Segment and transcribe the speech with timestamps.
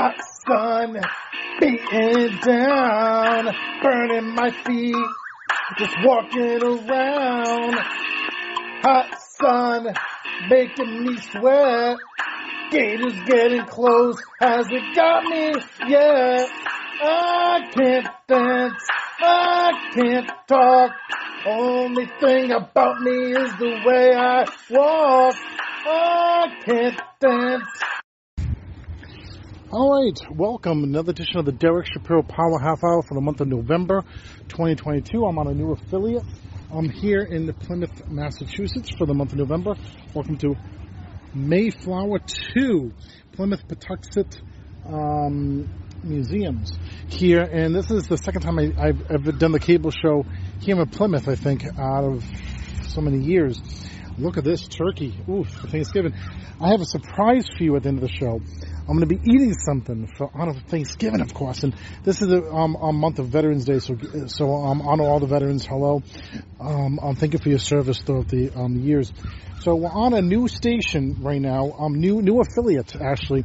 [0.00, 0.98] Hot sun
[1.60, 4.96] beating down, burning my feet,
[5.76, 7.74] just walking around.
[8.80, 9.94] Hot sun
[10.48, 11.98] making me sweat.
[12.70, 15.52] Gate is getting close, has it got me
[15.86, 16.48] yet?
[17.02, 18.82] I can't dance,
[19.18, 20.92] I can't talk.
[21.46, 25.34] Only thing about me is the way I walk.
[25.84, 27.68] I can't dance.
[29.72, 30.82] All right, welcome.
[30.82, 34.02] Another edition of the Derek Shapiro Power Half Hour for the month of November
[34.48, 35.24] 2022.
[35.24, 36.24] I'm on a new affiliate.
[36.74, 39.76] I'm here in Plymouth, Massachusetts for the month of November.
[40.12, 40.56] Welcome to
[41.34, 42.92] Mayflower 2,
[43.30, 44.40] Plymouth Patuxet
[44.86, 46.72] um, Museums
[47.06, 47.42] here.
[47.42, 50.26] And this is the second time I, have done the cable show
[50.58, 52.24] here in Plymouth, I think, out of
[52.88, 53.62] so many years.
[54.20, 55.14] Look at this turkey.
[55.28, 56.14] Ooh, for Thanksgiving.
[56.60, 58.40] I have a surprise for you at the end of the show.
[58.80, 61.62] I'm going to be eating something for honor of Thanksgiving, of course.
[61.62, 61.74] And
[62.04, 63.96] this is a, um, month of Veterans Day, so
[64.26, 65.64] so um, honor all the veterans.
[65.64, 66.02] Hello.
[66.60, 69.12] Um, um, thank you for your service throughout the um, years.
[69.60, 73.44] So we're on a new station right now, um, new new affiliate actually.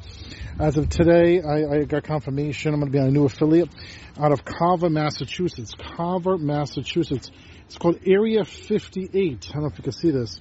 [0.60, 2.74] As of today, I, I got confirmation.
[2.74, 3.70] I'm going to be on a new affiliate
[4.18, 5.74] out of Carver, Massachusetts.
[5.78, 7.32] Carver, Massachusetts.
[7.66, 9.48] It's called Area 58.
[9.50, 10.40] I don't know if you can see this.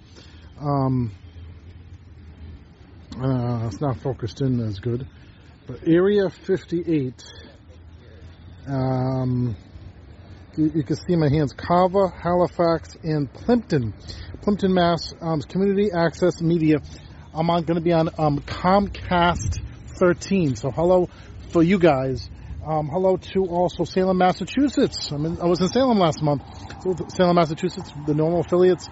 [0.61, 1.13] Um,
[3.19, 5.07] uh, it's not focused in as good,
[5.67, 7.15] but Area 58.
[8.67, 9.57] Um,
[10.57, 13.95] you, you, can see my hands: Carver, Halifax, and Plympton.
[14.43, 15.13] Plympton, Mass.
[15.21, 16.79] Um, community Access Media.
[17.35, 19.61] I'm going to be on um, Comcast
[19.99, 20.57] 13.
[20.57, 21.09] So hello
[21.51, 22.29] for you guys.
[22.67, 25.13] Um, hello to also Salem, Massachusetts.
[25.13, 26.43] I mean, I was in Salem last month.
[26.83, 28.89] So Salem, Massachusetts, the normal affiliates.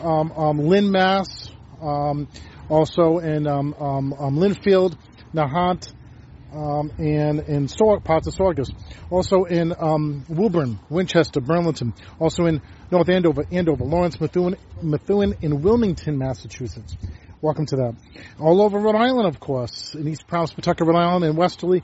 [0.00, 1.50] Um, um, Lynn, Mass.
[1.82, 2.28] Um,
[2.68, 4.96] also in um, um, Lynnfield,
[5.34, 5.92] Nahant,
[6.52, 8.70] and in Sor- parts of Saugus.
[9.10, 9.74] Also in
[10.28, 11.94] Woburn, Winchester, Burlington.
[12.20, 16.96] Also in North Andover, Andover, Lawrence, Methuen, Methuen, in Wilmington, Massachusetts.
[17.42, 17.96] Welcome to that.
[18.38, 21.82] All over Rhode Island, of course, in East Providence, Pawtucket, Rhode Island, and Westerly.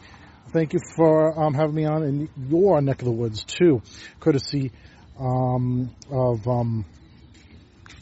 [0.52, 3.80] Thank you for um, having me on in your neck of the woods too,
[4.20, 4.70] courtesy
[5.18, 6.84] um, of um,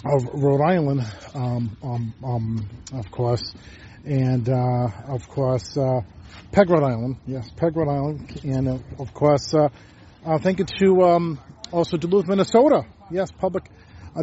[0.05, 1.01] of Rhode Island,
[1.33, 3.55] um, um, um, of course,
[4.05, 6.01] and uh, of course uh,
[6.51, 7.19] Peg, Rhode Island.
[7.25, 9.69] Yes, Peg, Rhode Island, and uh, of course, uh,
[10.27, 11.39] uh, thank you to
[11.71, 12.85] also Duluth, Minnesota.
[13.13, 13.71] Yes, public.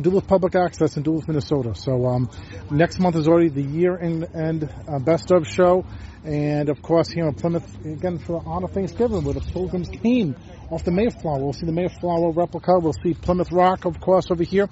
[0.01, 1.73] Duluth Public Access in Duluth, Minnesota.
[1.75, 2.29] So um,
[2.69, 5.85] next month is already the year end, end uh, best of show,
[6.23, 10.35] and of course here in Plymouth again for the honor Thanksgiving where the Pilgrims came
[10.69, 11.39] off the Mayflower.
[11.39, 12.79] We'll see the Mayflower replica.
[12.79, 14.69] We'll see Plymouth Rock, of course, over here.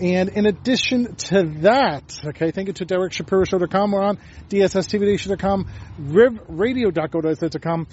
[0.00, 3.92] And in addition to that, okay, thank you to DerekShapiroShow.com.
[3.92, 5.68] We're on DSSTVNation.com,
[6.00, 7.86] RivRadio.go.com,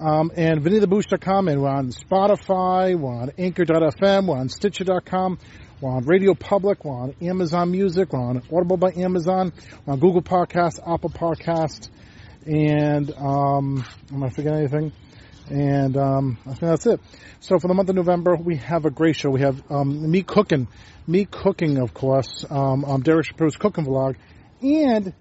[0.00, 5.38] um, and VinnyTheBoost.com, and we're on Spotify, we're on Anchor.fm, we're on Stitcher.com,
[5.82, 9.52] we're on Radio Public, we're on Amazon Music, we're on Audible by Amazon,
[9.84, 11.90] we're on Google Podcast, Apple Podcast,
[12.46, 14.92] and um, am I forgetting anything?
[15.50, 17.00] And um, I think that's it.
[17.40, 19.30] So for the month of November, we have a great show.
[19.30, 20.68] We have um, me cooking,
[21.08, 24.14] me cooking, of course, um, on Derek Shapiro's cooking vlog,
[24.62, 25.12] and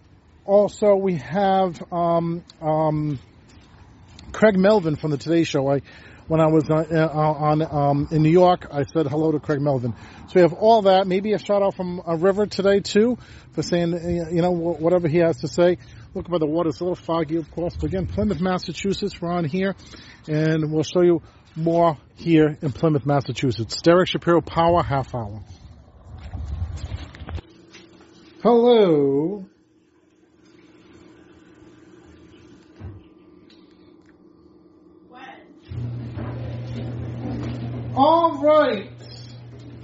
[0.45, 3.17] also we have um, um,
[4.31, 5.71] Craig Melvin from the Today Show.
[5.71, 5.81] I
[6.31, 9.59] when I was on, uh, on um, in New York, I said hello to Craig
[9.59, 9.93] Melvin.
[10.31, 11.07] So we have all that.
[11.07, 13.17] Maybe a shout out from a River today too
[13.51, 15.77] for saying uh, you know whatever he has to say.
[16.13, 17.75] Look by the water; it's a little foggy, of course.
[17.75, 19.75] But again, Plymouth, Massachusetts, we're on here,
[20.29, 21.21] and we'll show you
[21.53, 23.81] more here in Plymouth, Massachusetts.
[23.81, 25.43] Derek Shapiro Power Half Hour.
[28.41, 29.45] Hello.
[37.93, 38.90] All right.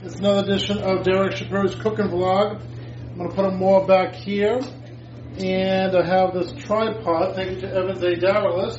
[0.04, 2.62] It's another edition of Derek Shapiro's cooking vlog.
[2.62, 4.60] I'm going to put them more back here.
[5.40, 7.34] And I have this tripod.
[7.34, 8.16] Thank you to Evans A.
[8.16, 8.78] Davalis.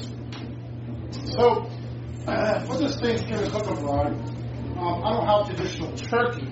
[1.35, 1.69] So,
[2.25, 6.47] uh, for this Thanksgiving cooking vlog, um, I don't have traditional turkey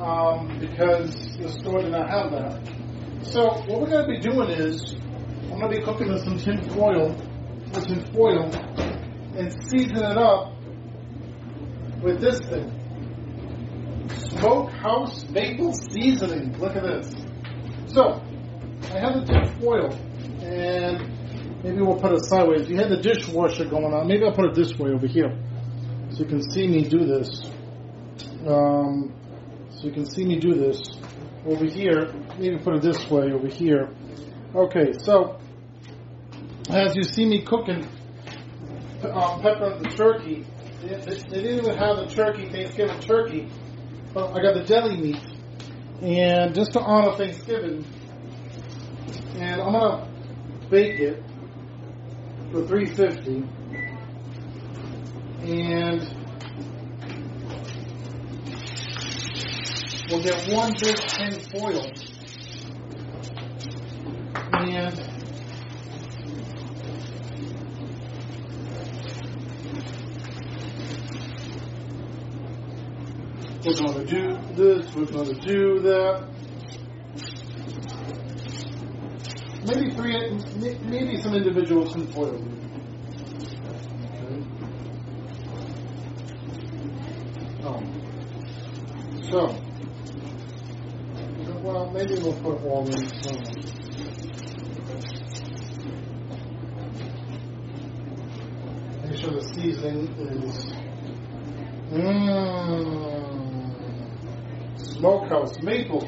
[0.00, 2.72] um, because the store did not have that.
[3.22, 4.94] So, what we're going to be doing is,
[5.50, 7.16] I'm going to be cooking in some tin foil,
[7.74, 8.44] with tin foil,
[9.36, 10.52] and season it up
[12.00, 12.77] with this thing.
[14.08, 16.58] Smokehouse maple seasoning.
[16.58, 17.14] Look at this.
[17.86, 18.22] So,
[18.90, 19.92] I have the tin foil,
[20.42, 22.68] and maybe we'll put it sideways.
[22.68, 24.06] You had the dishwasher going on.
[24.06, 25.36] Maybe I'll put it this way over here,
[26.10, 27.50] so you can see me do this.
[28.46, 29.14] Um,
[29.70, 30.80] so you can see me do this
[31.46, 32.12] over here.
[32.38, 33.88] Maybe put it this way over here.
[34.54, 35.38] Okay, so
[36.70, 37.86] as you see me cooking
[39.04, 40.46] um, pepper the turkey,
[40.82, 43.48] they, they, they didn't even have the turkey, Thanksgiving turkey,
[44.12, 45.22] but I got the deli meat.
[46.00, 47.84] And just to honor Thanksgiving,
[49.36, 50.08] and I'm gonna
[50.70, 51.22] bake it
[52.52, 53.44] for 350
[55.42, 56.00] and
[60.10, 61.90] we'll get one big tin foil
[64.52, 65.17] and
[73.64, 76.28] we're going to do this, we're going to do that.
[79.66, 82.42] Maybe three, maybe some individuals can foil.
[87.64, 87.82] Oh.
[89.30, 89.56] So,
[91.60, 93.02] well, maybe we'll put all in.
[99.02, 100.72] Make sure the seasoning is.
[101.90, 103.07] Mmm.
[104.98, 106.00] Smokehouse maple.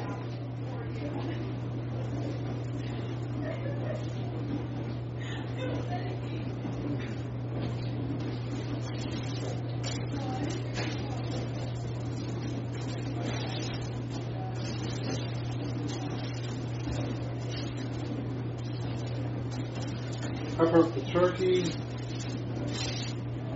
[20.57, 21.63] Pepper the turkey.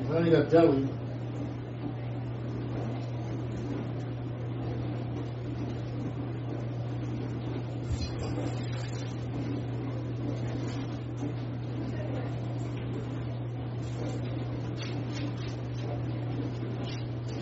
[0.09, 0.87] Then you got deli.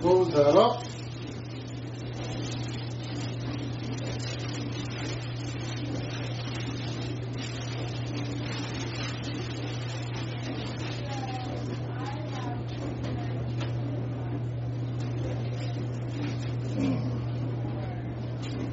[0.02, 0.84] Close that up.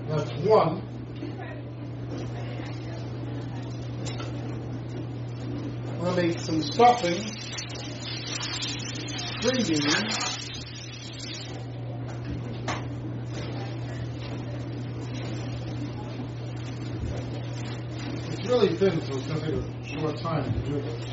[0.09, 0.83] That's one.
[5.93, 6.23] I'm gonna
[9.43, 9.85] Green beans.
[18.29, 21.05] It's really thin, so it's gonna take a short time to do this.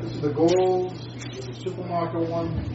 [0.00, 2.68] This is the gold, the supermarket one.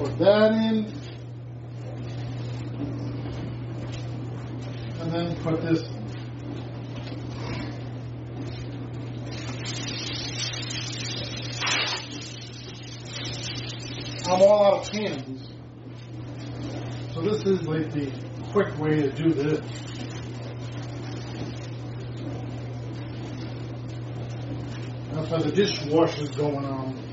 [0.00, 0.86] Put that in.
[4.98, 5.82] And then put this.
[14.24, 15.52] I'm all out of pans.
[17.12, 18.10] So this is like the
[18.52, 19.60] quick way to do this.
[25.12, 27.10] That's why the dishwasher's going on.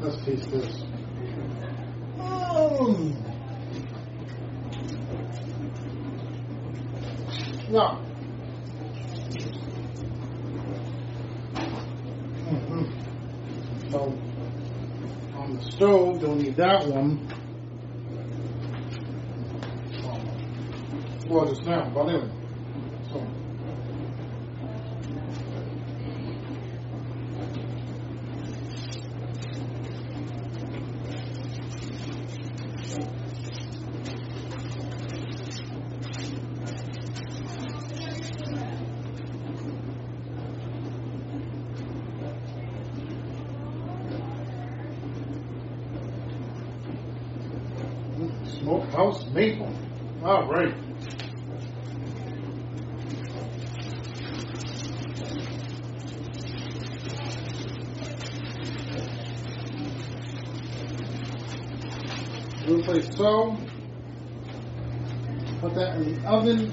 [0.00, 0.84] Let's taste this.
[2.48, 3.16] Mm.
[7.70, 8.00] No.
[12.34, 12.92] Mhm.
[13.90, 14.18] So,
[15.36, 17.28] on the stove, don't need that one.
[21.28, 22.30] Well, just now, but anyway.
[23.12, 23.26] So.
[48.60, 49.72] Smokehouse maple.
[50.24, 50.74] All right.
[62.70, 63.56] It like so.
[65.62, 66.70] Put that in the oven.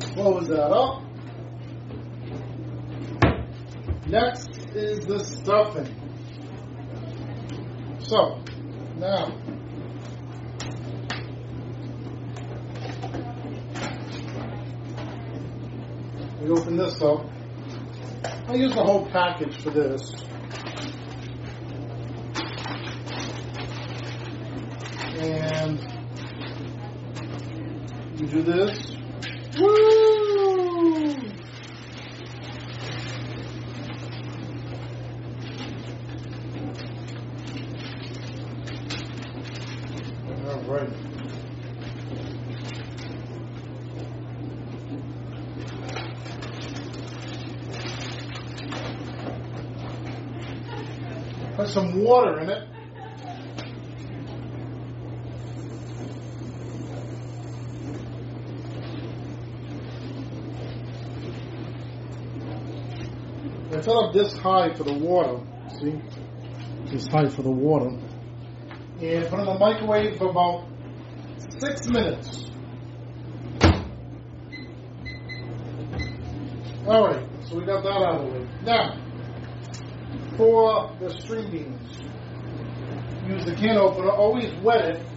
[0.00, 1.02] Close that up.
[4.08, 5.94] Next is the stuffing.
[8.00, 8.40] So,
[8.96, 9.32] now,
[16.40, 17.35] we open this up.
[18.56, 20.14] I use the whole package for this.
[25.18, 25.78] And
[28.18, 28.96] you do this.
[29.58, 31.16] Woo!
[40.48, 41.15] All right.
[51.66, 52.68] Put some water in it.
[63.72, 65.44] I fill up this high for the water.
[65.80, 66.00] See?
[66.84, 67.88] This high for the water.
[67.88, 68.00] And
[69.00, 70.68] put it in the microwave for about
[71.58, 72.48] six minutes.
[76.86, 78.48] Alright, so we got that out of the way.
[78.62, 79.05] Now,
[80.36, 81.10] for the
[81.50, 81.98] beans,
[83.24, 85.15] use the can opener, always wet it.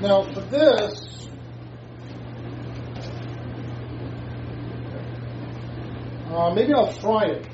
[0.00, 1.28] Now, for this,
[6.30, 7.46] uh, maybe I'll fry it.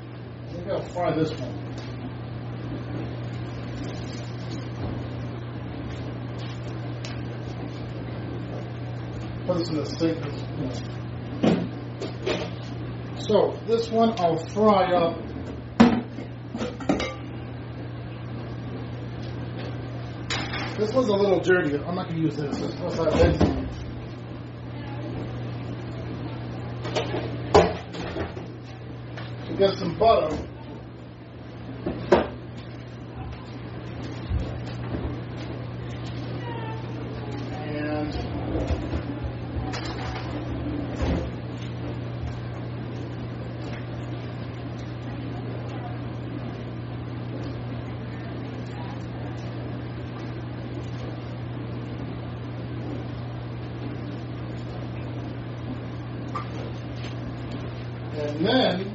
[0.53, 1.53] Maybe I'll fry this one.
[9.45, 10.23] Put this in the sink.
[13.27, 15.26] So, this one I'll fry up.
[20.77, 21.75] This one's a little dirty.
[21.75, 22.55] I'm not going to use this.
[22.59, 23.67] This must have.
[29.57, 30.37] Get some butter.
[37.53, 38.13] And
[58.17, 58.93] and then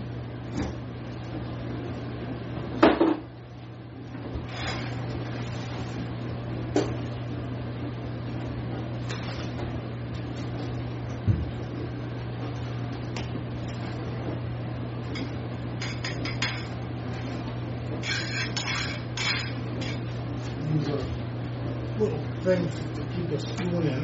[20.73, 20.99] These are
[21.99, 24.03] little things to keep a spoon in.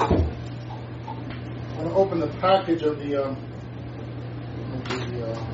[0.00, 3.36] I'm going to open the package of the, um,
[4.72, 5.44] of the uh,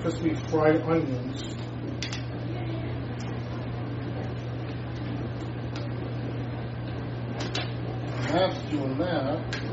[0.00, 1.54] crispy fried onions.
[8.28, 9.71] That's doing that.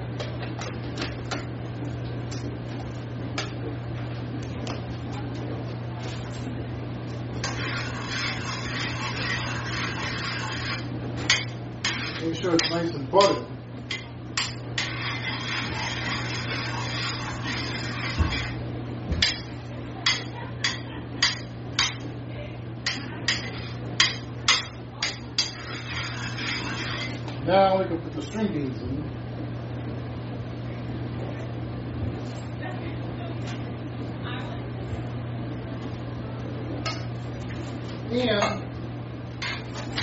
[38.11, 38.63] and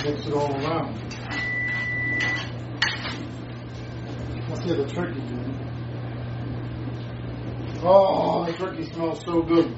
[0.03, 0.95] mix it all around.
[4.47, 5.53] What's the other turkey doing?
[7.83, 9.75] Oh, the turkey smells so good.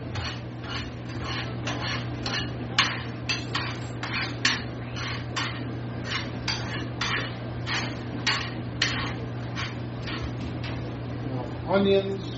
[11.68, 12.29] Onions,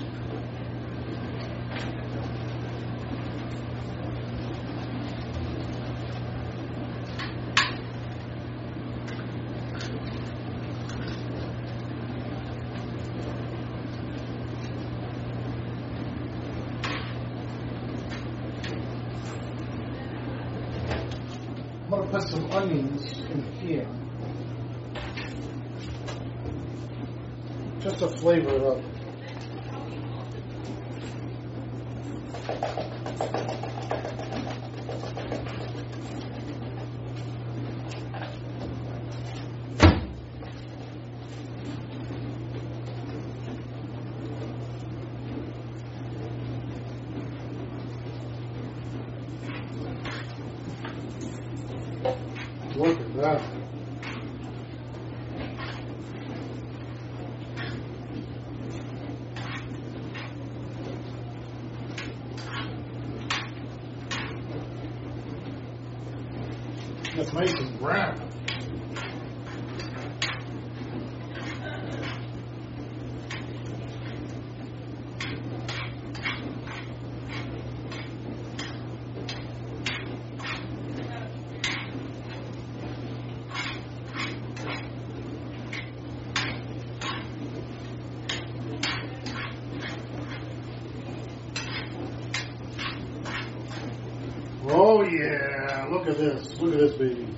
[95.12, 96.58] Yeah, look at this.
[96.58, 97.28] Look at this baby.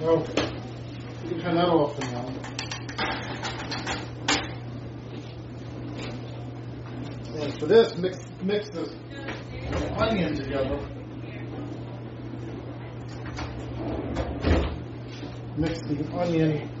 [0.00, 0.52] Okay.
[1.24, 2.26] You can turn that off now.
[7.34, 8.94] And for this, mix mix this
[9.98, 10.78] onion together.
[15.58, 16.75] Mix the onion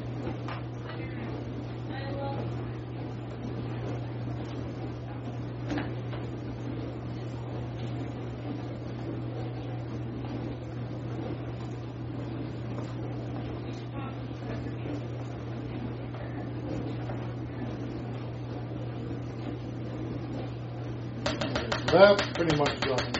[21.92, 23.12] That's pretty much done.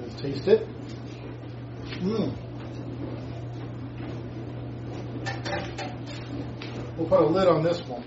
[0.00, 0.68] Let's taste it.
[2.00, 2.36] Mmm.
[6.96, 8.04] We'll put a lid on this one.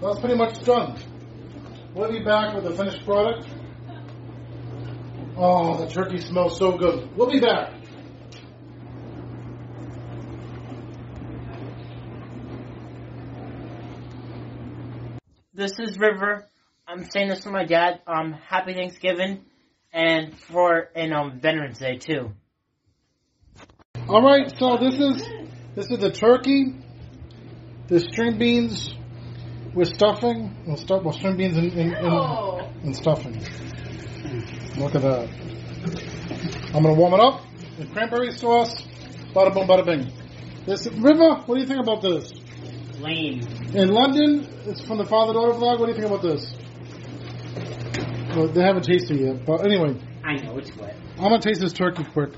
[0.00, 0.96] That's pretty much done.
[1.94, 3.48] We'll be back with the finished product.
[5.36, 7.16] Oh, the turkey smells so good.
[7.16, 7.77] We'll be back.
[15.58, 16.46] This is River.
[16.86, 18.00] I'm saying this for my dad.
[18.06, 19.44] Um, happy Thanksgiving,
[19.92, 22.30] and for and um Veterans Day too.
[24.08, 25.28] All right, so this is
[25.74, 26.76] this is the turkey,
[27.88, 28.94] the string beans
[29.74, 30.54] with stuffing.
[30.64, 33.42] Well, stuff, well string beans and, and, and, and stuffing.
[34.76, 35.28] Look at that.
[36.72, 37.44] I'm gonna warm it up
[37.76, 38.80] with cranberry sauce.
[39.34, 40.12] Bada boom, bada bing.
[40.66, 42.30] This River, what do you think about this?
[43.00, 43.40] Lame.
[43.74, 45.78] In London, it's from the father daughter vlog.
[45.78, 46.52] What do you think about this?
[48.34, 50.96] Well, they haven't tasted it yet, but anyway, I know it's wet.
[51.16, 52.30] I'm gonna taste this turkey quick.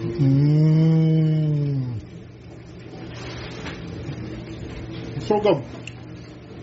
[0.00, 2.00] Mmm.
[5.22, 5.64] So good.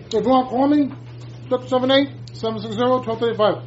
[0.09, 0.91] So if you want to call me,
[1.49, 3.63] 678-760-1235.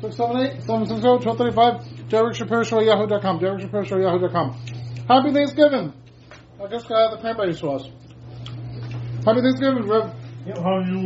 [0.00, 2.08] 678-760-1235.
[2.08, 3.38] Derek Shapiro Show yahoo.com.
[3.40, 4.52] Derek Shapiro Show yahoo.com.
[5.08, 5.92] Happy Thanksgiving.
[6.62, 7.88] I just got the cranberry sauce.
[9.24, 10.12] Happy Thanksgiving, Rev.
[10.56, 10.98] How are you?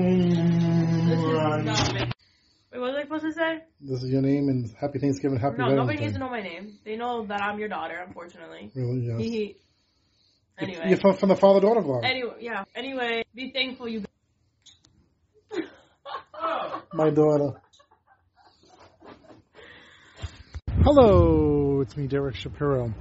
[2.71, 3.59] Wait, what was I supposed to say?
[3.81, 6.79] This is your name and happy Thanksgiving, happy No, nobody needs to know my name.
[6.85, 8.71] They know that I'm your daughter, unfortunately.
[8.75, 9.19] Really, yes.
[9.19, 9.57] Hee.
[10.59, 10.85] Anyway.
[10.89, 12.05] You're from, from the father daughter vlog.
[12.05, 12.65] Anyway, yeah.
[12.77, 14.05] Anyway, be thankful you.
[16.93, 17.61] My daughter.
[20.85, 22.93] Hello, it's me, Derek Shapiro,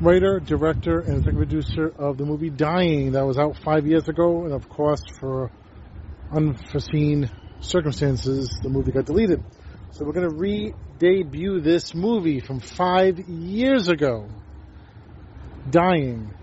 [0.00, 4.44] writer, director, and executive producer of the movie Dying that was out five years ago,
[4.44, 5.50] and of course, for
[6.32, 7.30] unforeseen
[7.60, 9.42] circumstances, the movie got deleted.
[9.92, 14.28] So we're going to re-debut this movie from five years ago,
[15.70, 16.34] Dying.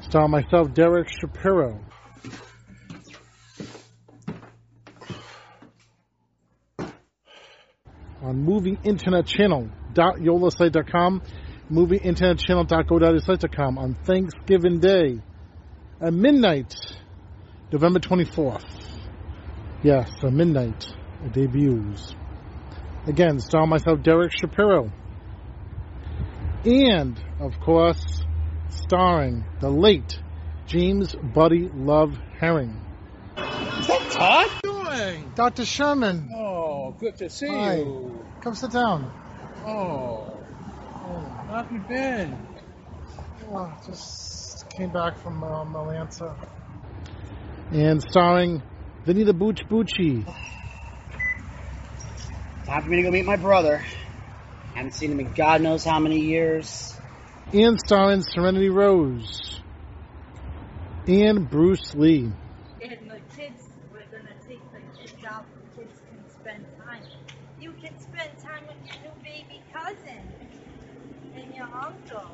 [0.00, 1.80] Star myself, Derek Shapiro.
[8.22, 9.68] on movie internet channel
[11.68, 15.20] movie internet channel dot go.site.com on Thanksgiving Day
[16.00, 16.74] at midnight,
[17.72, 18.64] November 24th.
[19.82, 20.86] Yes, a midnight
[21.24, 22.14] it debuts.
[23.06, 24.90] Again, star myself, Derek Shapiro.
[26.64, 28.02] And, of course,
[28.70, 30.18] starring the late
[30.66, 32.80] James Buddy Love Herring.
[33.36, 34.50] Is that Todd?
[34.62, 35.32] doing?
[35.34, 35.66] Dr.
[35.66, 37.76] Sherman, Oh, good to see Hi.
[37.78, 38.24] you.
[38.40, 39.12] come sit down.
[39.66, 40.33] Oh,
[41.54, 42.36] how have you been?
[43.52, 46.34] Oh, just came back from um, Atlanta.
[47.70, 48.60] And starring
[49.04, 50.26] Vinny the Booch Bucci.
[52.66, 53.84] Time for me to go meet my brother.
[54.74, 56.92] Haven't seen him in God knows how many years.
[57.52, 59.60] And starring Serenity Rose.
[61.06, 62.32] And Bruce Lee.
[62.82, 65.44] and the kids, we're gonna take the kids out.
[65.54, 67.04] The kids can spend time.
[67.60, 70.34] You can spend time with your new baby cousin
[71.36, 72.30] and your uncle.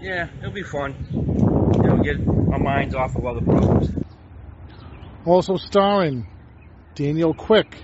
[0.00, 0.94] Yeah, it'll be fun.
[1.12, 2.18] You know, get
[2.52, 3.88] our minds off of other problems.
[5.24, 6.26] Also starring
[6.94, 7.76] Daniel Quick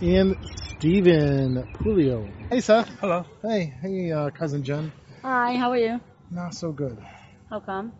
[0.00, 0.36] and
[0.76, 2.30] Stephen Pulio.
[2.50, 2.88] Hey, Seth.
[3.00, 3.24] Hello.
[3.42, 4.92] Hey, hey, uh, cousin Jen.
[5.22, 6.00] Hi, how are you?
[6.30, 6.98] Not so good.
[7.50, 7.92] How come?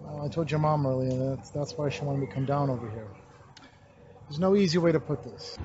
[0.00, 2.70] Well, I told your mom earlier that's that's why she wanted me to come down
[2.70, 3.08] over here.
[4.28, 5.56] There's no easy way to put this.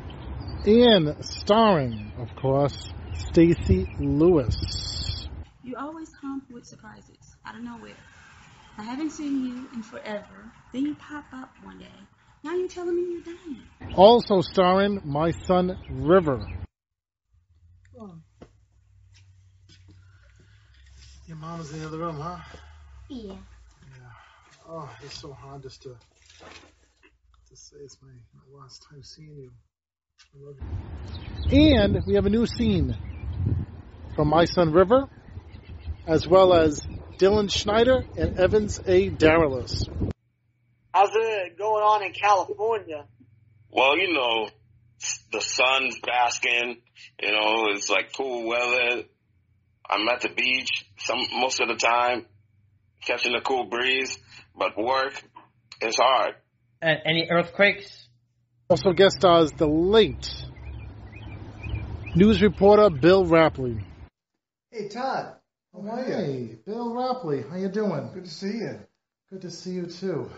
[0.66, 5.01] And starring, of course, Stacy Lewis.
[5.72, 7.96] You always come with surprises out of nowhere.
[8.78, 10.52] I haven't seen you in forever.
[10.74, 11.86] Then you pop up one day.
[12.44, 13.96] Now you're telling me you're dying.
[13.96, 16.46] Also starring my son River.
[17.98, 18.16] Oh.
[21.26, 22.40] Your mom's in the other room, huh?
[23.08, 23.36] Yeah.
[24.68, 25.96] Oh, it's so hard just to
[27.50, 29.52] to say it's my, my last time seeing you.
[30.36, 30.56] I love
[31.50, 31.74] you.
[31.74, 32.98] And we have a new scene
[34.18, 35.08] from my son River,
[36.08, 36.86] as well as
[37.18, 39.10] Dylan Schneider and Evans A.
[39.10, 39.88] Daralis.
[40.94, 43.06] How's it going on in California?
[43.70, 44.50] Well, you know,
[45.32, 46.82] the sun's basking.
[47.22, 49.04] You know, it's like cool weather.
[49.90, 52.26] I'm at the beach some most of the time,
[53.06, 54.18] catching a cool breeze.
[54.58, 55.14] But work
[55.82, 56.36] is hard.
[56.82, 58.08] And any earthquakes?
[58.70, 60.30] Also guest stars the late
[62.16, 63.84] news reporter Bill Rapley.
[64.72, 65.36] Hey Todd,
[65.74, 66.14] how are you?
[66.14, 68.10] Hey, Bill Rapley, how you doing?
[68.14, 68.80] Good to see you.
[69.30, 70.30] Good to see you too.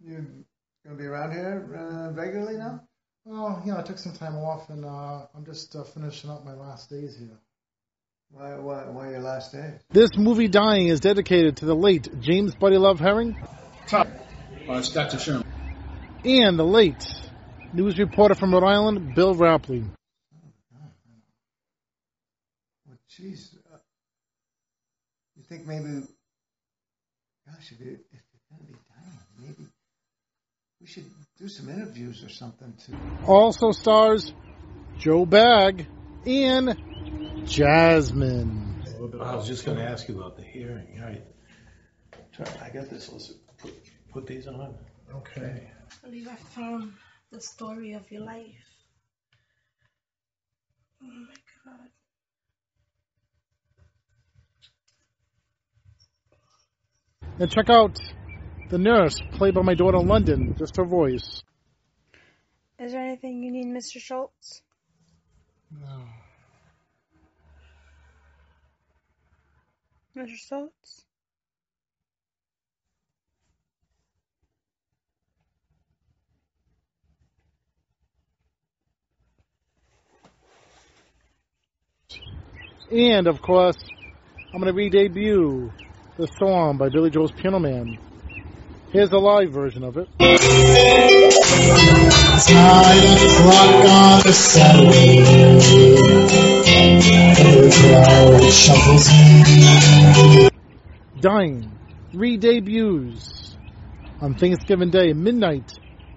[0.00, 0.26] You
[0.84, 2.82] gonna be around here uh, regularly now?
[3.24, 6.44] Well, you know, I took some time off, and uh, I'm just uh, finishing up
[6.44, 7.36] my last days here.
[8.30, 9.74] Why, why, why your last day?
[9.90, 13.36] This movie dying is dedicated to the late James Buddy Love Herring
[13.86, 14.08] Todd.
[14.68, 15.18] Oh, it's Dr.
[15.18, 15.44] Sherman.
[16.24, 17.04] and the late
[17.72, 19.88] news reporter from Rhode Island, Bill Rapley.
[22.86, 23.56] Well, jeez.
[25.48, 26.04] You think maybe,
[27.46, 29.70] gosh, if, you, if you're gonna be dying, maybe
[30.80, 31.04] we should
[31.38, 32.96] do some interviews or something too.
[33.26, 34.32] Also stars
[34.98, 35.86] Joe Bag
[36.26, 36.76] and
[37.44, 38.82] Jasmine.
[39.20, 40.98] I was just going to ask you about the hearing.
[41.00, 41.22] All right.
[42.60, 43.12] I got this.
[43.12, 43.72] Let's put,
[44.12, 44.74] put these on.
[45.14, 45.70] Okay.
[46.02, 46.92] I believe I found
[47.30, 48.46] the story of your life.
[51.02, 51.88] Oh my god.
[57.38, 57.98] And check out
[58.70, 61.42] the nurse, played by my daughter in London, just her voice.
[62.78, 64.00] Is there anything you need, Mr.
[64.00, 64.62] Schultz?
[65.70, 66.04] No.
[70.16, 70.34] Mr.
[70.34, 71.04] Schultz?
[82.90, 83.76] And of course,
[84.54, 85.70] I'm going to re-debut
[86.16, 87.98] the song by Billy Joel's Piano Man.
[88.90, 90.08] Here's the live version of it.
[90.18, 90.34] Clock
[93.84, 95.20] on Saturday.
[101.20, 101.70] Dying
[102.14, 103.56] re-debuts
[104.22, 105.70] on Thanksgiving Day, midnight,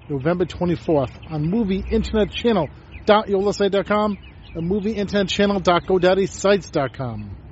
[0.07, 2.69] November 24th on Movie Internet Channel
[3.05, 4.17] .yolasite.com
[4.55, 7.48] and Movie Internet Channel .godaddysites.com.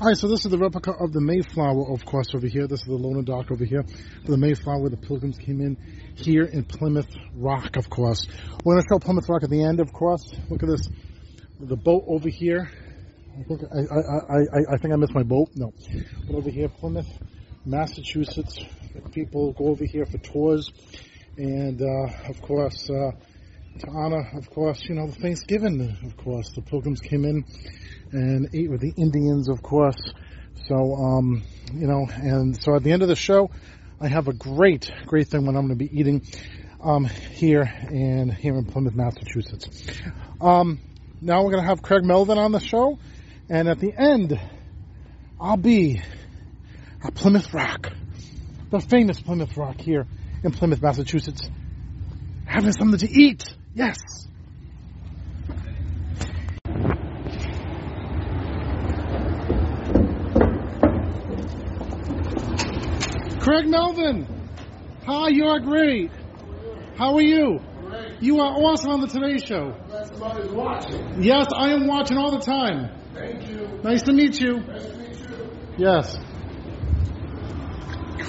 [0.00, 2.66] All right, so this is the replica of the Mayflower, of course, over here.
[2.66, 3.84] This is the Lona Dock over here.
[4.24, 5.76] The Mayflower, the Pilgrims came in
[6.14, 8.26] here in Plymouth Rock, of course.
[8.64, 10.22] We're going to show Plymouth Rock at the end, of course.
[10.48, 10.88] Look at this,
[11.60, 12.70] the boat over here.
[13.38, 15.50] I think I, I, I, I think I missed my boat.
[15.54, 15.70] No,
[16.26, 17.10] but over here, Plymouth,
[17.66, 18.58] Massachusetts.
[19.12, 20.72] People go over here for tours,
[21.36, 23.10] and uh, of course, uh,
[23.80, 25.94] to honor, of course, you know, Thanksgiving.
[26.06, 27.44] Of course, the Pilgrims came in
[28.12, 30.12] and ate with the Indians, of course.
[30.66, 31.42] So, um,
[31.72, 33.50] you know, and so at the end of the show,
[34.00, 36.22] I have a great, great thing when I'm going to be eating.
[36.82, 39.68] um, here in here in Plymouth, Massachusetts.
[40.40, 40.80] Um,
[41.20, 42.98] now we're gonna have Craig Melvin on the show,
[43.48, 44.40] and at the end,
[45.38, 46.00] I'll be
[47.04, 47.92] at Plymouth Rock,
[48.70, 50.06] the famous Plymouth Rock here
[50.42, 51.48] in Plymouth, Massachusetts,
[52.46, 53.44] having something to eat.
[53.74, 53.98] Yes.
[63.50, 64.28] Craig Melvin.
[65.06, 66.12] Hi, you are great.
[66.96, 67.58] How are you?
[68.20, 69.74] You are awesome on the Today Show.
[70.04, 71.20] Somebody's watching.
[71.20, 72.96] Yes, I am watching all the time.
[73.12, 73.66] Thank you.
[73.82, 74.60] Nice to meet you.
[74.60, 75.50] Nice to meet you.
[75.78, 76.16] Yes.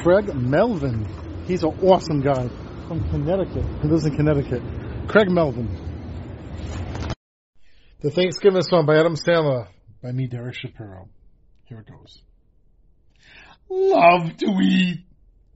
[0.02, 1.06] Craig Melvin.
[1.46, 2.48] He's an awesome guy
[2.88, 3.64] from Connecticut.
[3.84, 4.64] He lives in Connecticut.
[5.08, 5.70] Craig Melvin.
[8.00, 9.68] The Thanksgiving song by Adam Sandler
[10.02, 11.10] by me, Derek Shapiro.
[11.66, 12.24] Here it goes.
[13.70, 15.06] Love to eat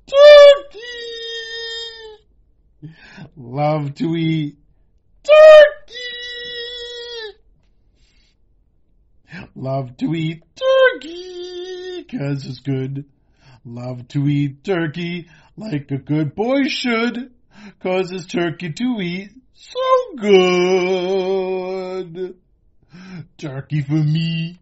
[0.08, 0.82] turkey.
[3.36, 4.58] Love to eat
[5.24, 5.34] turkey.
[9.56, 13.06] Love to eat turkey cause it's good.
[13.64, 17.32] Love to eat turkey like a good boy should
[17.80, 19.80] cause it's turkey to eat so
[20.18, 22.36] good.
[23.38, 24.60] Turkey for me,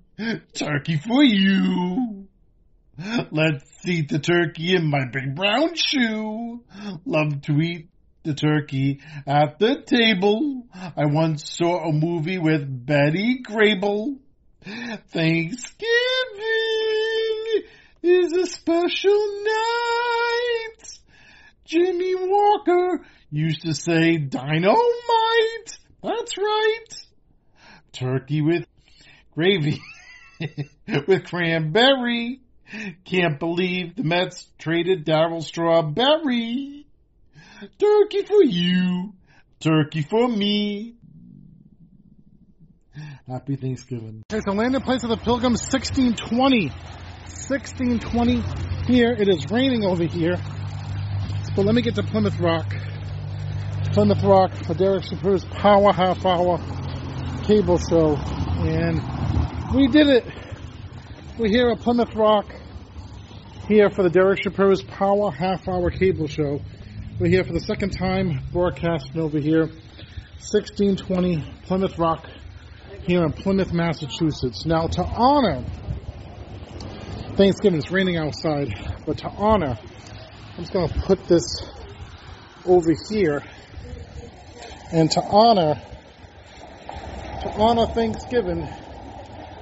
[0.53, 2.27] turkey for you.
[3.31, 6.63] Let's eat the turkey in my big brown shoe.
[7.05, 7.89] Love to eat
[8.23, 10.63] the turkey at the table.
[10.73, 14.19] I once saw a movie with Betty Grable.
[14.63, 15.87] Thanksgiving
[18.01, 20.99] is a special night.
[21.65, 24.77] Jimmie Walker used to say dynamite.
[26.01, 27.05] That's right.
[27.91, 28.65] Turkey with
[29.33, 29.81] gravy
[31.07, 32.39] with cranberry.
[33.05, 36.85] Can't believe the Mets traded Darryl Strawberry.
[37.77, 39.13] Turkey for you.
[39.59, 40.95] Turkey for me.
[43.27, 44.23] Happy Thanksgiving.
[44.31, 46.69] Okay, so landing place of the Pilgrims 1620.
[46.69, 48.43] 1620
[48.85, 49.11] here.
[49.11, 50.35] It is raining over here.
[51.55, 52.75] But let me get to Plymouth Rock.
[53.93, 56.59] Plymouth Rock for Derek Shapiro's Power Half Hour
[57.43, 58.15] cable show.
[58.15, 59.01] And
[59.73, 60.25] we did it.
[61.35, 62.45] We're here at Plymouth Rock.
[63.67, 66.61] Here for the Derek Shapiro's Power Half Hour cable show.
[67.19, 69.61] We're here for the second time broadcasting over here.
[69.65, 72.27] 1620 Plymouth Rock
[73.07, 74.67] here in Plymouth, Massachusetts.
[74.67, 75.65] Now, to honor
[77.35, 78.71] Thanksgiving, it's raining outside,
[79.07, 79.79] but to honor,
[80.55, 81.67] I'm just going to put this
[82.63, 83.41] over here.
[84.91, 85.81] And to honor,
[87.41, 88.69] to honor Thanksgiving,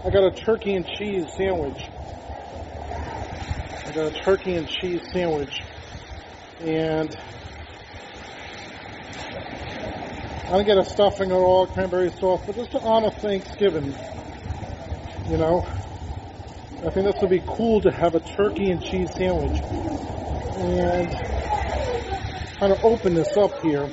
[0.03, 1.87] I got a turkey and cheese sandwich.
[3.85, 5.61] I got a turkey and cheese sandwich.
[6.61, 7.15] And
[10.45, 13.93] I didn't get a stuffing or all cranberry sauce, but just to honor Thanksgiving,
[15.29, 15.67] you know,
[16.79, 19.61] I think this would be cool to have a turkey and cheese sandwich.
[20.57, 21.11] And
[22.57, 23.87] kind of open this up here.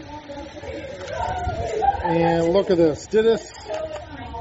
[2.03, 3.07] And look at this.
[3.09, 3.53] Did this?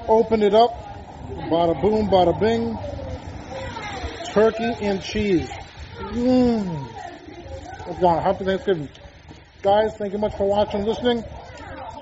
[0.07, 0.86] Open it up.
[1.27, 2.77] Bada boom, bada bing.
[4.33, 5.49] Turkey and cheese.
[5.97, 6.87] Mmm.
[7.87, 7.99] It's.
[7.99, 8.89] Happy Thanksgiving.
[9.61, 11.23] Guys, thank you much for watching and listening.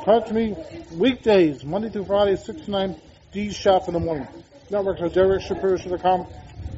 [0.04, 0.56] Talk to me
[0.92, 2.96] weekdays, Monday through Friday, 6 to 9,
[3.32, 4.28] D Shop in the morning.
[4.70, 6.28] Networks are Derek Shapiro.com,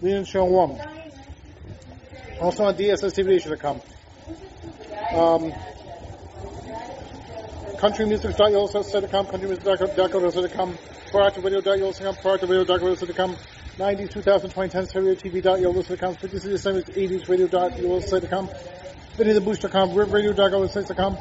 [0.02, 0.80] Lean Show 1.
[2.40, 3.82] Also on DSSTV.com.
[5.14, 5.54] Um,
[7.78, 10.74] countrymusic.yolasite.com, countrymusic.com,
[11.12, 13.36] proactiveradio.yolasite.com, proactiveradio.yolasite.com,
[13.78, 18.50] 90s, 2020, 10 stereo TV.yolasite.com, 50s, 70s, 80s, radio.yolasite.com,
[19.18, 21.18] videotheboost.com, ribradio.yolasite.com,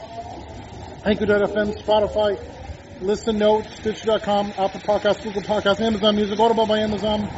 [1.05, 2.39] Anchor.fm, Spotify,
[3.01, 7.29] Listen Notes, Stitch.com, Apple Podcasts, Google Podcasts, Amazon Music, Audible by Amazon,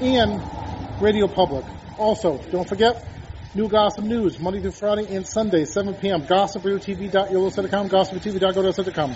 [0.00, 0.42] and
[1.00, 1.64] Radio Public.
[1.98, 3.02] Also, don't forget,
[3.54, 6.22] new gossip news, Monday through Friday and Sunday, 7 p.m.
[6.22, 9.10] GossipRadioTV.yolasite.com, GossipTV.go.com,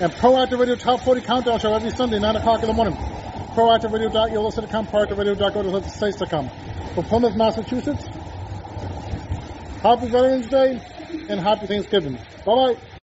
[0.00, 2.94] and Proactive Radio Top 40 Countdown Show every Sunday, 9 o'clock in the morning.
[2.94, 6.50] ProactiveRadio.yolasite.com, ProactiveRadio.go.com.
[6.94, 8.04] For Plymouth, Massachusetts,
[9.82, 10.80] Happy Veterans Day
[11.28, 12.18] and Happy Thanksgiving.
[12.44, 12.89] Bye-bye.